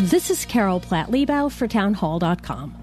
[0.00, 2.74] This is Carol Platt Liebau for Townhall.com.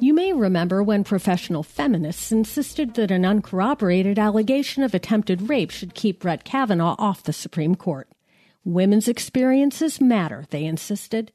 [0.00, 5.94] You may remember when professional feminists insisted that an uncorroborated allegation of attempted rape should
[5.94, 8.08] keep Brett Kavanaugh off the Supreme Court.
[8.64, 11.30] Women's experiences matter, they insisted.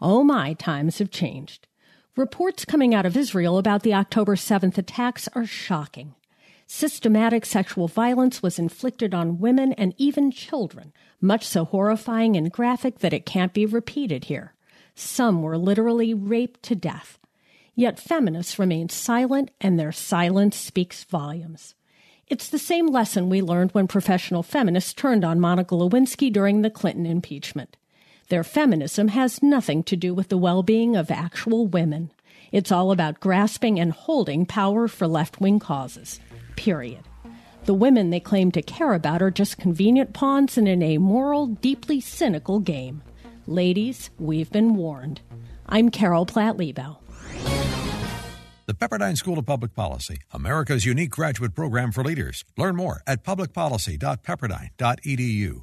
[0.00, 1.66] Oh my, times have changed.
[2.16, 6.14] Reports coming out of Israel about the October 7th attacks are shocking.
[6.68, 13.00] Systematic sexual violence was inflicted on women and even children, much so horrifying and graphic
[13.00, 14.52] that it can't be repeated here.
[14.96, 17.18] Some were literally raped to death.
[17.74, 21.74] Yet feminists remain silent, and their silence speaks volumes.
[22.28, 26.70] It's the same lesson we learned when professional feminists turned on Monica Lewinsky during the
[26.70, 27.76] Clinton impeachment.
[28.30, 32.10] Their feminism has nothing to do with the well being of actual women.
[32.50, 36.18] It's all about grasping and holding power for left wing causes.
[36.56, 37.04] Period.
[37.66, 42.00] The women they claim to care about are just convenient pawns in an amoral, deeply
[42.00, 43.02] cynical game.
[43.48, 45.20] Ladies, we've been warned.
[45.68, 46.96] I'm Carol Platt Liebau.
[48.66, 52.44] The Pepperdine School of Public Policy, America's unique graduate program for leaders.
[52.56, 55.62] Learn more at publicpolicy.pepperdine.edu.